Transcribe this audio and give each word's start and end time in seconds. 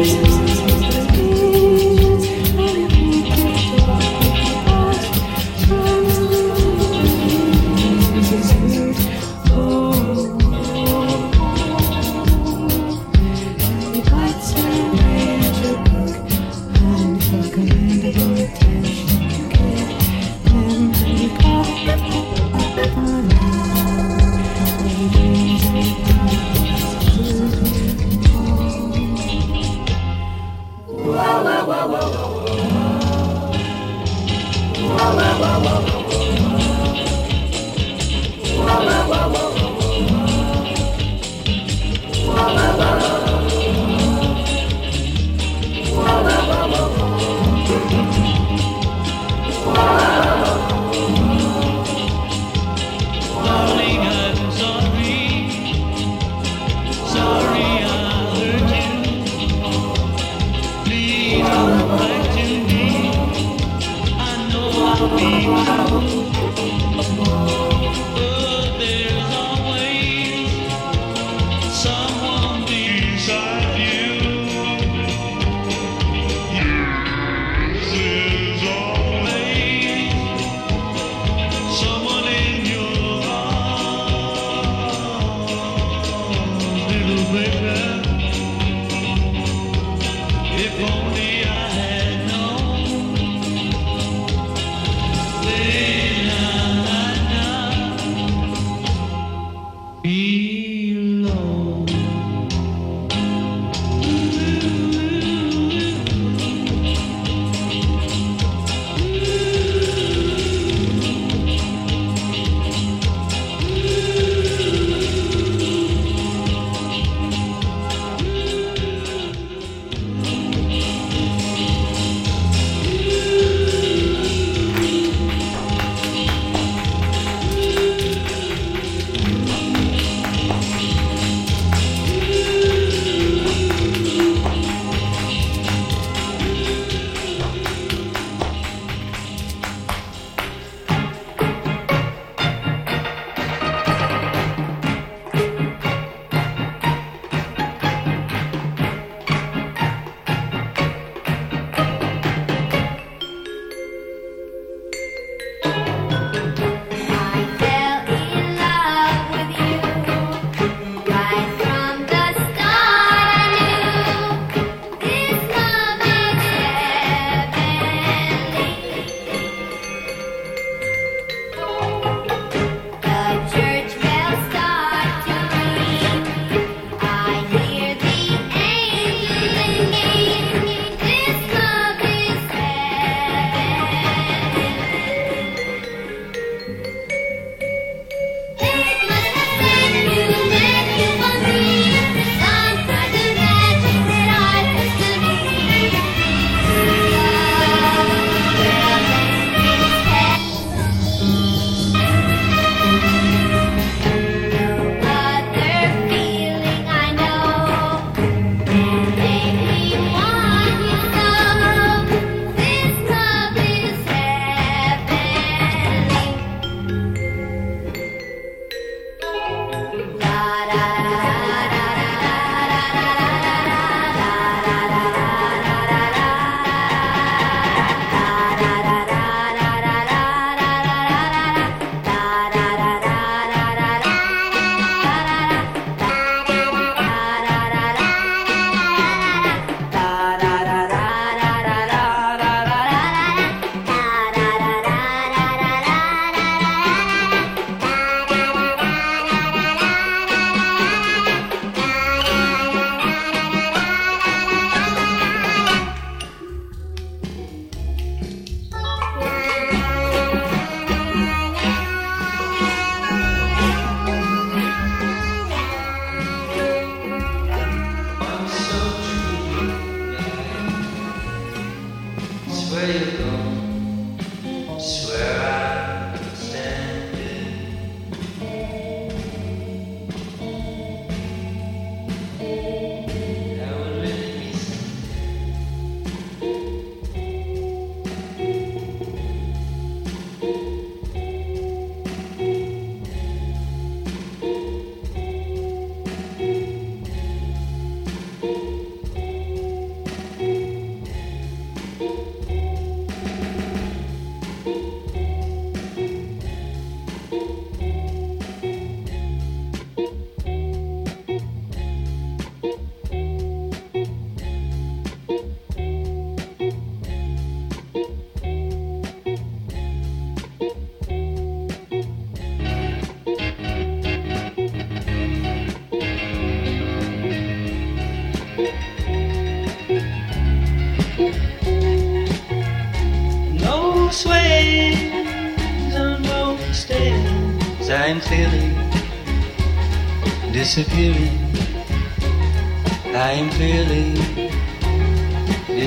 Thank. 0.03 0.32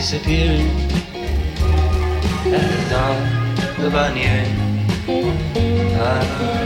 Disappearing. 0.08 0.70
At 2.54 2.62
the 2.70 2.86
dawn 2.88 3.84
of 3.84 3.92
ah. 5.98 6.65